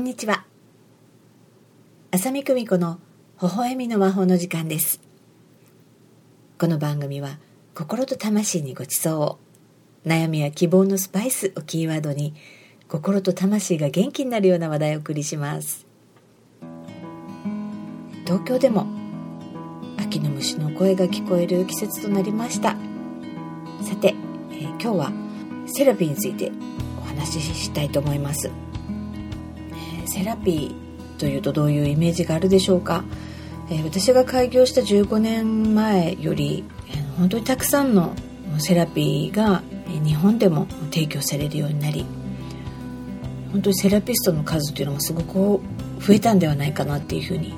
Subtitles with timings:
[0.00, 0.44] んにちは。
[2.10, 2.98] 浅見久美子の
[3.42, 4.98] 微笑みの魔法の時間です。
[6.58, 7.38] この番組は
[7.74, 9.38] 心と魂にごちそうを
[10.06, 12.34] 悩みや希望のスパイスをキーワードに
[12.88, 15.86] 心と魂が元気になるような話題をお送りします。
[18.24, 18.86] 東京でも
[19.98, 22.74] 秋の虫の声が聞こえる季節となりました。
[23.82, 24.14] さて、
[24.50, 25.12] えー、今日は
[25.66, 26.50] セラピーについて
[26.98, 28.50] お話ししたいと思います、
[30.10, 33.04] セラピーというとどういうイメージがあるでしょうか、
[33.70, 38.16] えー、私が開業した15年前より、えー、本当にたくさんの
[38.58, 39.62] セラピーが
[40.04, 42.04] 日本でも提供されるようになり
[43.52, 45.60] 本当にセラピストの数というのもすごく
[46.00, 47.54] 増えたんではないかなっていうふうに、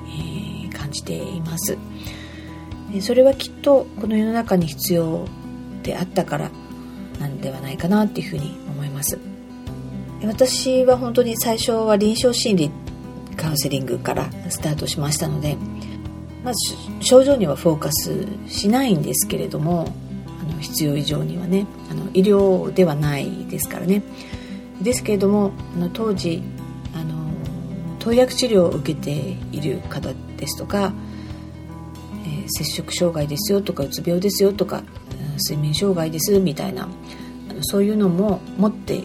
[0.67, 1.75] えー、感じています。
[3.01, 5.25] それはきっとこの世の中に必要
[5.81, 6.51] であったから
[7.19, 9.32] なんではないかなっていうふうに思います。
[10.25, 12.71] 私は本当に最初は臨床心理
[13.35, 15.57] カウンセリングからスタートしましたので
[16.43, 19.87] まず症状にはフォーカスしないんですけれども
[20.41, 24.01] あの必要以上にはねあの医療ではないですからね。
[24.81, 26.43] ですけれどもあの当時
[26.93, 27.31] あの
[27.99, 30.93] 投薬治療を受けている方ですとか、
[32.25, 34.83] えー、摂食障害ですよとかうつ病ですよとか
[35.49, 36.87] 睡眠障害ですみたいな
[37.61, 39.03] そういうのも持って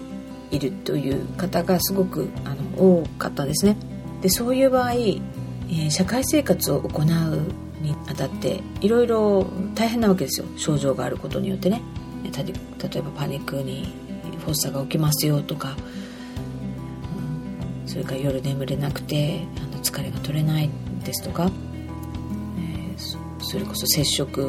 [0.50, 3.76] いるという方がすごくあの多かったですね。
[4.22, 7.06] でそういう場合、えー、社会生活を行う
[7.82, 10.46] にあたっていろいろ大変なわけですよ。
[10.56, 11.82] 症状があることによってね。
[12.24, 13.92] 例えばパニックに
[14.48, 15.76] 発作が起きますよとか、
[17.82, 20.70] うん、それから夜眠れなくてあの疲れが取れない
[21.04, 21.50] ですとか、
[22.58, 24.40] えー、それこそ接触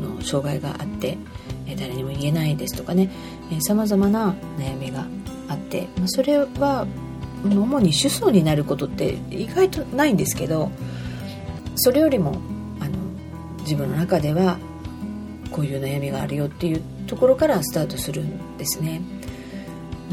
[0.00, 1.18] の障害があって、
[1.66, 3.10] え、誰にも言えないですとかね。
[3.60, 5.06] さまざまな悩みが
[5.52, 6.86] あって、それは
[7.44, 10.70] 主に主訴になることって意外とないんですけど
[11.74, 12.36] それよりも
[12.80, 12.92] あの
[13.60, 14.58] 自分の中では
[15.50, 19.02] こういう悩みがあるよっていうところからスタートするんですね。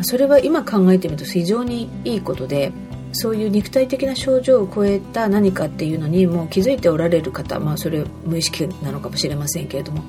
[0.01, 2.71] それは今考えてみると非常にいいことで
[3.11, 10.03] そういう肉体的な症状を超えた何かっていうのにもう気づいておられる方、まあ、それ無意識なのかもしれませんけれども、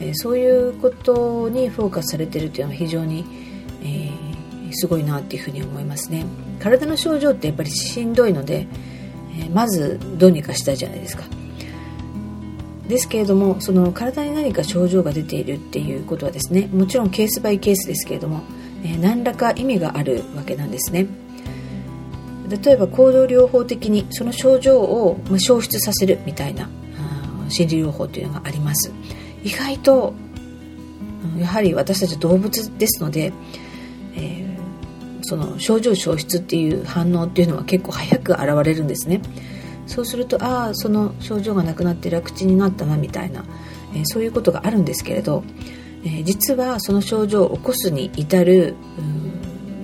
[0.00, 3.47] えー、そういうことにフォーカスされてるっていうのは非常に、
[4.78, 6.24] すごいなっていうふうに思いますね。
[6.60, 8.66] 体の症状ってやっぱりしんどいので、
[9.40, 11.24] え、まずどうにかしたいじゃないですか。
[12.88, 18.40] ですけれどもその体に何か症状が出ているっていうことはですねもちろんケースバイケースですけれども
[18.82, 21.06] え何らか意味があるわけなんですね。
[22.48, 26.70] 例えば行動療法的にその症状を消失させるみたいな
[27.50, 28.90] 心理療法というのがあります。
[29.44, 30.14] 意外と
[31.38, 33.32] やはり私たち動物ですので、
[35.28, 39.20] その症状消失っていう反応っていうのは結構早く現れるんですね。
[39.86, 43.44] そうするとああその症状がなくなって楽ちんになったなみたいな、
[43.94, 45.42] えー、そういうことがあるんですけれど
[46.04, 48.76] えー、実はその症状を起こすに至る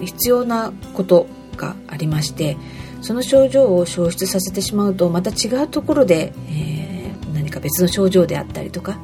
[0.01, 2.57] 必要なことがありまして
[3.01, 8.99] その症状を消失させてしまうとまた違うところで、えー、何か別の症状であったりとか、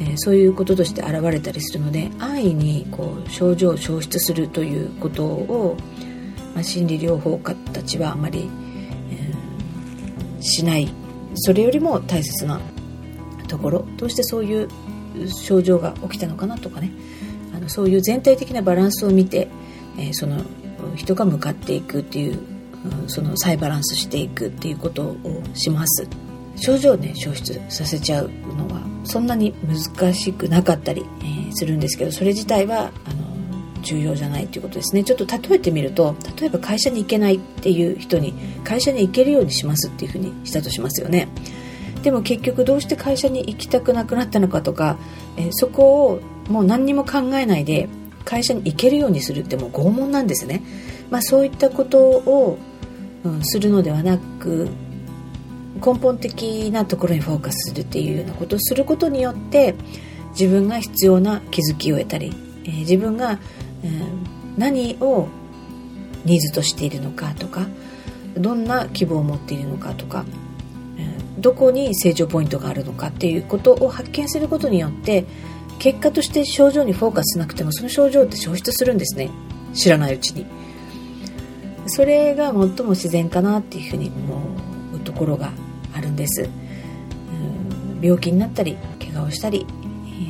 [0.00, 5.76] えー、そういうこととして現れたりするので安易にこう症状を消失するということを、
[6.54, 8.48] まあ、心理療法家たちはあまり、
[9.10, 10.88] えー、しない。
[11.36, 12.60] それよりも大切な
[13.48, 14.68] ところどうしてそういう
[15.28, 16.90] 症状が起きたのかなとかね。
[17.54, 19.48] あのそういう全体的なバランスを見て、
[19.96, 20.42] えー、その
[20.96, 22.38] 人が向かっていくっていう、
[23.02, 25.16] うん、その再バランスしていくっていうことを
[25.54, 26.08] します。
[26.56, 33.24] 症状をね消失させちゃうのはそんなに難しくなかったり、えー、するんですけどそれ自体はあの
[33.82, 35.04] 重要じゃないということですね。
[35.04, 38.32] ちょっと例えてみると例えば会社に行けないっていう人に
[38.64, 41.28] 会社に行けるようにしますっていうふうにしたとしますよね。
[42.02, 44.98] でも結局どうして会社に行きたくなくなったのかとか、
[45.38, 46.20] えー、そこを
[46.50, 47.88] もう何にも考えないで
[48.24, 50.62] 会社に行けるようにするってもう拷問なんですね、
[51.10, 52.58] まあ、そういったことを、
[53.24, 54.68] うん、するのではなく
[55.76, 59.74] 根本的なところにフォーカスするっていうようなことをすることによって
[60.30, 62.32] 自分が必要な気づきを得たり、
[62.64, 63.38] えー、自分が、
[63.82, 65.28] えー、何を
[66.24, 67.66] ニーズとしているのかとか
[68.36, 70.24] どんな希望を持っているのかとか
[71.38, 75.26] どこに成長ポイントがあるのかっていうことを発見することによって
[75.78, 79.30] 結果として症状にフォーカスしなくてもその症状って消失するんですね。
[79.74, 80.46] 知らないうちに。
[81.86, 84.40] それが最も自然かなっていうふうに思
[84.94, 85.52] うところが
[86.14, 86.48] んです。
[88.00, 89.66] 病気になったり怪我をしたり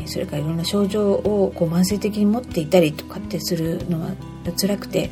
[0.07, 4.11] それからいろんな症状をこう慢性的に持っていたりとかってするのは
[4.57, 5.11] 辛くて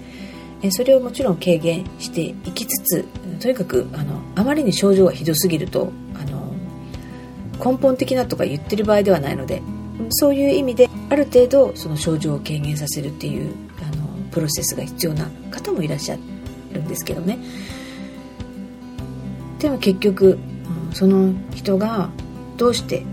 [0.70, 3.04] それをもちろん軽減していきつつ
[3.40, 6.54] とにかくあのあまりに症状がひどすぎるとあの
[7.72, 9.60] 根本的なとか言ってる場合ではないので
[10.10, 16.16] そういう意味である程度その症状を軽減させるっていうあのプロセスが必要な方もいらっしゃ
[16.72, 17.38] るんですけどね。
[19.58, 20.40] でも結局、
[20.92, 22.10] その人が
[22.56, 23.04] どうして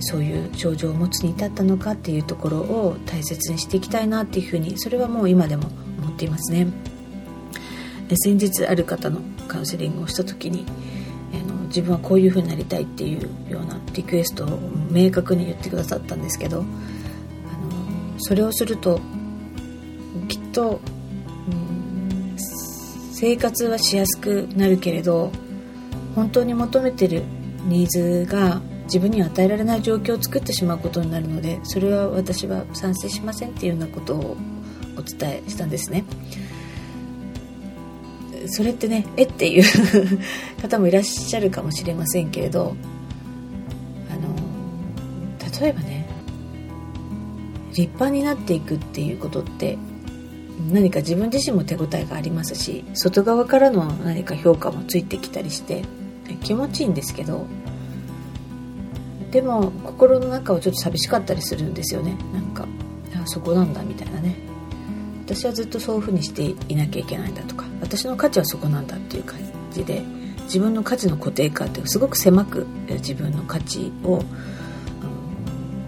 [0.00, 5.68] そういう症状を持つに至ったのかっていうところを大切にしていきたいなっていうふうにそれはもう今でも
[6.02, 6.66] 思っていますね。
[8.14, 10.64] 先日ある方のカウンセリングをした時に
[11.34, 14.60] あの自分はこういうふうになりたいっていうようなリクエストを
[14.90, 16.66] 明確に言ってくださったんですけどあの
[18.18, 19.00] それをすると
[20.28, 20.80] きっと、
[21.50, 22.36] うん、
[23.12, 25.32] 生活はしやすくなるけれど
[26.16, 27.22] 本当に求めてる
[27.66, 34.36] ニーズが自分に与えられない状況を作ってしまうことになるのでそれは私は賛成しませんっていうようなことを
[34.96, 36.04] お伝えしたんですね。
[38.48, 39.64] それってねえっていう
[40.62, 42.76] 方もいらっしゃるかもしれませんけれど
[44.08, 46.06] あの例えばね
[47.70, 49.76] 立派になっていくっていうことって
[50.70, 55.82] 何か自分自身も手応えがありますし外側からの何か評価もついてきたりして
[56.46, 57.44] 気持ちいいんですけど
[59.32, 62.16] でも心の中はちょっと寂しかったりするんですよね。
[62.32, 62.66] なんか
[63.14, 64.36] あそこなんだみたいなね。
[65.24, 67.64] 私はずっとそういうふうにしていなきゃいけないんだとか。
[67.80, 69.40] 私の価値はそこなんだっていう感
[69.72, 70.02] じで
[70.44, 74.22] 自分の価値の固定化ってすごく狭く自分の価値を、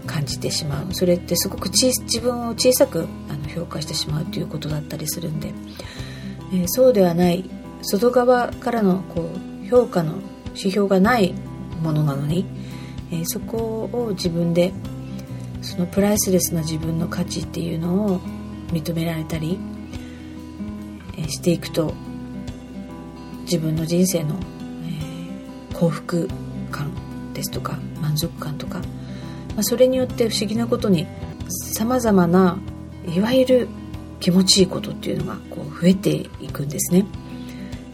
[0.05, 0.93] 感じてしまう。
[0.93, 5.53] それってすごく自分を小さくあの評価してしまうということだったりするんで、
[6.51, 7.49] えー、そうではない。
[7.81, 9.29] 外側からのこ
[9.63, 10.15] う評価の
[10.49, 11.33] 指標がない
[11.81, 12.45] ものなのに、
[13.11, 14.73] えー、そこを自分で
[15.61, 18.19] そのプライスレスな自分の価値っていうのを
[18.71, 19.59] 認められたり、
[21.17, 21.93] え、していくと
[23.41, 24.35] 自分の人生の、
[24.83, 26.29] えー、幸福
[26.71, 26.91] 感
[27.33, 28.85] ですとか満足感とか、ま
[29.59, 31.07] あ、それによって不思議なことに
[31.73, 32.59] さまざまな
[33.07, 33.67] いわゆる
[34.19, 37.05] 気持ちいいことっていうのがこう増えていくんですね。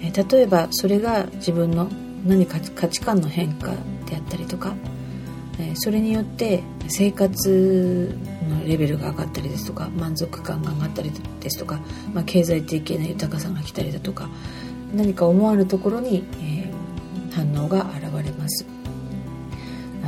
[0.01, 1.90] え、例えばそれが自分の
[2.25, 3.72] 何か価値観の変化
[4.06, 4.75] であったりとか、
[5.60, 8.18] えそれによって生活
[8.50, 11.80] のレベルが上がったりですとか満足感が上がったりですとか、
[12.13, 14.30] まあ、経済的な豊かさが来たりだとか
[14.94, 16.72] 何か思わぬところに、え、
[17.33, 18.66] 反応が現れます。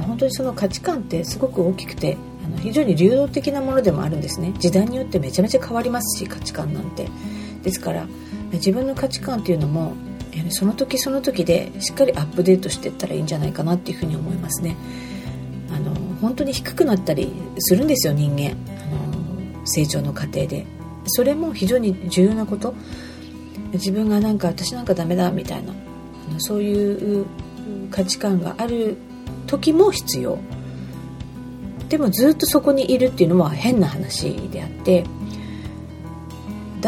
[0.06, 4.54] 本当にその価値観ってすごく大きくてあの非常に流動的なものでもあるんですね。
[4.60, 7.08] 時代によってめちゃめちゃ変わりますし価値観なんて。
[7.64, 8.08] ですから
[8.54, 9.94] 自分の価値観っていうのも
[10.50, 14.76] その時その時でしっかりアップデートしていったらいいんじゃないかなっていうふうに思いますね。
[15.76, 18.52] あの本当に低くなったりするんですよ人間。
[18.52, 18.86] あ
[19.62, 20.66] の成長の過程で。
[21.10, 22.74] それも非常に重要なこと。
[23.74, 25.74] 自分がなんか私なんかダメだみたいな。
[26.40, 27.26] そういう
[27.92, 28.98] 価値観がある
[29.46, 30.38] 時も必要。
[31.90, 35.06] でもずっとそこにいるっていうのは変な話であって。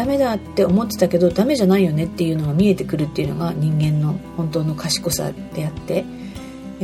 [0.00, 6.06] ダメだって思ってたけどダメじゃないよねっていうのが見えてくるっていうのが人間の本当の賢さであって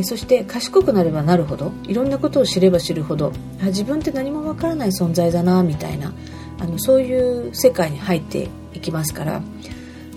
[0.02, 6.12] そして賢くなればなるほどいろんなことを知れば知るほどあ自分って何もわからない存在だなみたいな
[6.58, 9.40] あのそういう世界に入っていきますから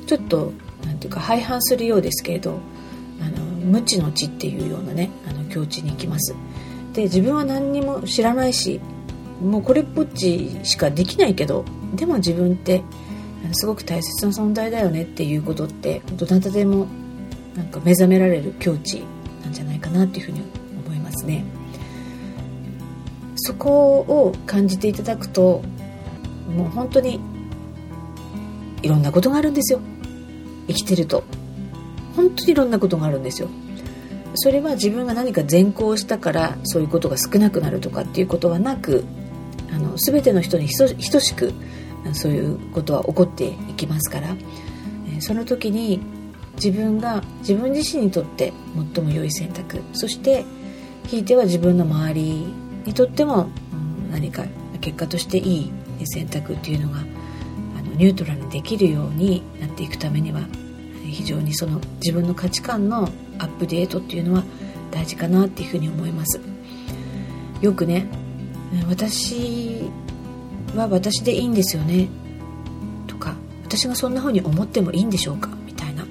[0.05, 0.51] ちょっと
[0.83, 2.59] 何ていうか廃反するようですけれど
[3.21, 6.35] あの無知の知っていうようなねあの境地に行きます。
[6.91, 8.81] で自分は何にも知らないし
[9.41, 11.63] もうこれっぽっちしかできないけど
[11.95, 12.83] でも自分って
[13.53, 16.87] すごく大切な存在だよねっていうことってどなたでも
[17.55, 19.03] なんか目覚められる境地
[19.43, 20.41] なんじゃないかなっていうふうに
[20.85, 21.43] 思いますね。
[23.35, 25.61] そこを感じていただくと
[26.55, 27.19] もう本当に
[28.81, 29.79] いろんなことがあるんですよ。
[30.67, 31.23] 生きてると。
[32.15, 33.47] 本当にいろんなことがあるんですよ。
[34.35, 39.03] それは自分が何か善行したからそういうことが少なくなるとかっていうことはなく
[39.99, 41.53] 全ての人に等しく
[42.13, 44.35] そういうことは起こっていきますから。
[45.21, 45.99] その時に
[46.55, 48.53] 自分が自分自身にとって
[48.95, 49.81] 最も良い選択。
[49.93, 50.45] そして
[51.07, 52.53] ひいては自分の周り
[52.85, 53.49] にとっても
[54.11, 54.45] 何か
[54.81, 55.71] 結果としていい
[56.05, 57.01] 選択っていうのがあ
[57.81, 60.41] のニュートラルにできるようになっていくためには
[61.03, 64.43] 非常にその自分の価値観のアップデートっていうのは
[64.91, 66.39] 大事かなっていうふうに思います。
[67.61, 68.07] よくね
[68.87, 69.81] 私
[70.75, 72.07] は私でいいんですよね。
[73.07, 75.49] とか私がそんな風に思ってもいいんでしょうか？
[75.65, 76.05] みたいな。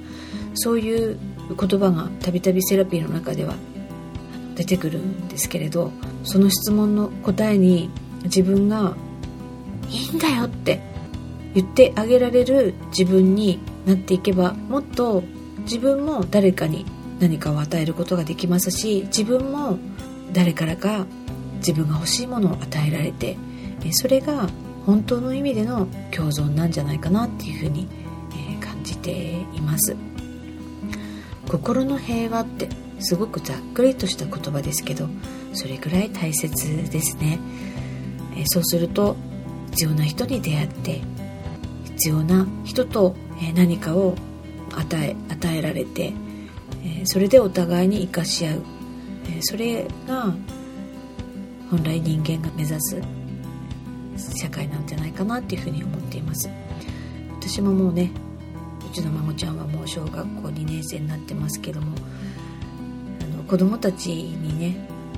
[0.55, 1.17] そういう
[1.49, 3.55] 言葉がたびたびセラピーの中では
[4.55, 5.91] 出てくるんですけれど
[6.23, 7.89] その質問の答えに
[8.25, 8.95] 自分が
[9.89, 10.81] 「いいんだよ」って
[11.55, 15.23] 言ってあげられる自分になっていけばもっと
[15.59, 16.85] 自分も誰かに
[17.19, 19.79] 何かを与えることができますし自分も
[20.33, 21.05] 誰からか
[21.59, 23.37] 自分が欲しいものを与えられて
[23.91, 24.49] それが
[24.85, 27.87] 本当の意味での共存なんじゃないかなっていうふうに
[28.59, 29.95] 感じています。
[31.47, 35.07] 心の平和ってすごくざっくりとした言葉ですけど
[35.53, 37.39] それくらい大切ですね。
[38.45, 39.15] そうすると
[39.71, 41.01] 必要な人に出会って
[41.85, 43.15] 必要な人と
[43.55, 44.15] 何かを
[44.75, 46.13] 与え与えられて
[47.05, 48.61] それでお互いに生かし合う。
[49.41, 50.33] それが
[51.69, 53.01] 本来人間が目指す
[54.35, 56.49] 社会なんじゃないかなっていうふうに思っています。
[57.39, 58.11] 私ももうね
[58.91, 61.95] うちの孫ちゃんはもう小学校2年生になってますけども
[63.21, 64.75] あの子供たちにね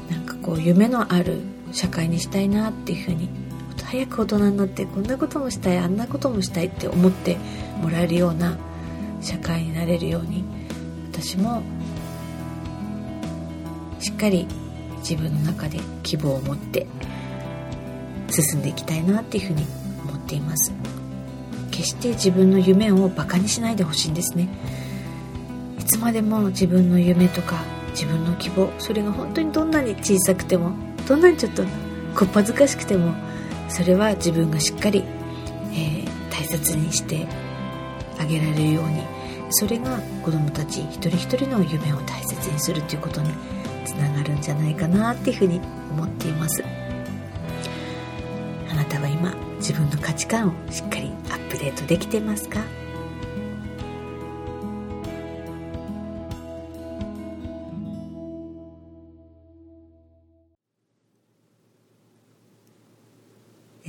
[0.09, 1.39] なんかこう夢のある
[1.71, 3.29] 社会にしたいなっていうふうに
[3.83, 7.37] 早く大人になってこんなこともしたいあんなこともしたいって思って
[7.81, 8.57] もらえるような
[9.21, 10.45] 社会になれるように
[11.11, 11.61] 私も
[13.99, 14.47] しっかり
[15.01, 16.87] 自分の中で希望を持って
[18.29, 19.65] 進んでいきたいなっていうふうに
[20.07, 20.73] 思っています。
[21.69, 24.47] 決して自分の夢をバカにしないでほしいんですね。
[25.79, 30.71] いつまでも自分の夢とか自分の希望それが本当にどんなに小さくても
[31.07, 31.63] どんなにちょっと
[32.15, 33.13] こっぱずかしくても
[33.69, 35.03] それは自分がしっかり、
[35.73, 37.27] えー、大切にして
[38.19, 39.01] あげられるように
[39.49, 43.31] それが子どもたち一人一人の夢を大切にするということに
[43.85, 45.59] つながるんじゃないかなっていうふうに
[45.91, 46.63] 思っています。
[48.69, 52.61] あなたは今自分の価値観をしっかりアップデートできてますか？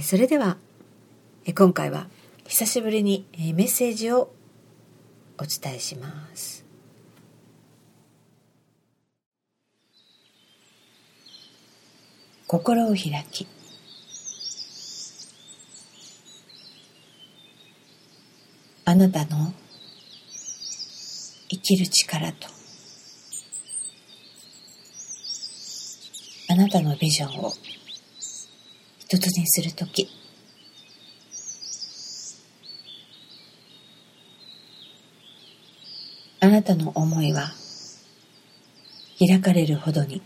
[0.01, 0.57] それでは
[1.55, 2.07] 今回は
[2.47, 4.33] 久しぶりにメッセージを
[5.39, 6.67] お伝えします。
[12.53, 13.47] 心を開き。
[18.85, 19.55] あなたの
[21.49, 22.49] 生きる力と
[26.51, 27.53] あなたのビジョンを
[28.99, 30.11] 一つにするとき
[36.41, 37.53] あなたの思いは
[39.19, 40.21] 開かれるほどに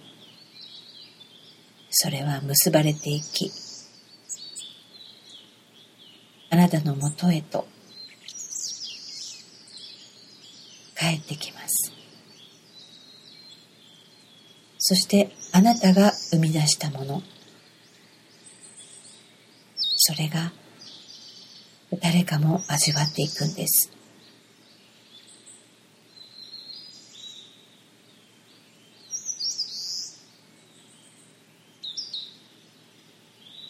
[1.98, 3.50] それは結ばれていき
[6.50, 7.66] あなたのもとへと
[10.94, 11.92] 帰ってきます。
[14.76, 17.22] そしてあなたが生み出したもの。
[19.96, 20.52] それが
[22.02, 23.90] 誰かも味わっていくんです。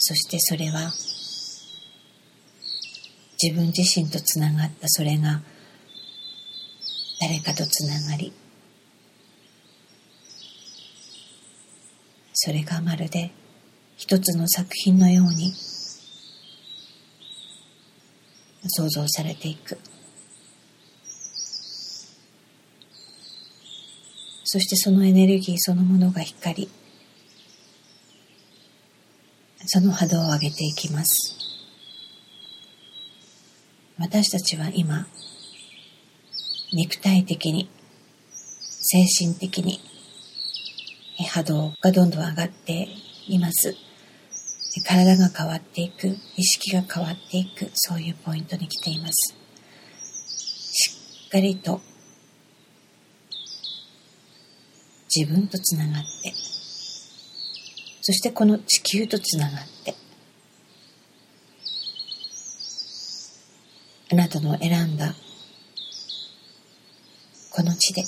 [0.08, 0.92] そしてそれは
[3.42, 5.42] 自分自身とつながったそれが
[7.20, 8.32] 誰かとつながり
[12.34, 13.32] それがまるで
[13.96, 15.52] 一つの作品のように
[18.68, 19.76] 想像されていく。
[24.44, 26.85] そしてそのエネルギーそのものが光り
[29.66, 31.34] その波動を上げていきます。
[33.98, 35.06] 私たちは今
[36.72, 37.68] 肉体的に
[38.88, 39.80] 精神的に
[41.28, 42.88] 波動がどんどん上がって
[43.26, 43.74] います。
[44.86, 49.34] 体が変わっていく意識が変わっていくそういうポイントに来ています。
[50.72, 50.90] し
[51.26, 51.80] っかりと
[55.14, 56.34] 自分とつながって
[58.06, 59.92] そしてこの地球とつながって
[64.12, 65.12] あなたの選んだ
[67.50, 68.04] この地で。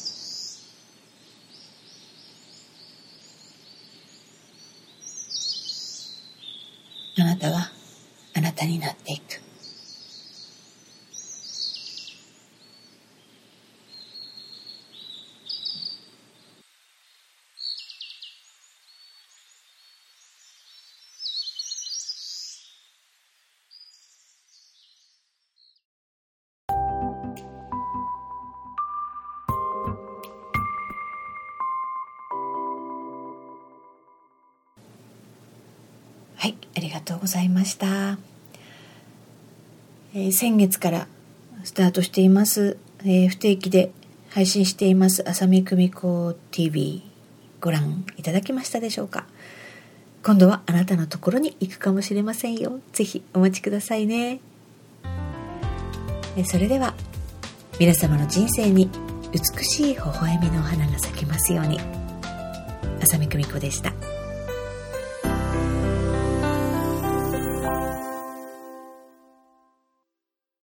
[36.39, 38.17] はい、ありがとうございました。
[40.15, 41.09] えー、先月から
[41.65, 43.91] スタートしています、えー、不定期で
[44.31, 47.03] 配信しています浅見久美子 TV
[47.61, 49.27] ご覧いただきましたでしょうか？
[50.23, 54.41] 今度はあなたのところに行くかもしれませんよぜひお待ちくださいね
[56.45, 56.95] それでは
[57.81, 58.91] 皆様の人生に
[59.33, 61.81] 美しい微笑みの花が咲きますように
[63.03, 64.08] 浅見久美子でした。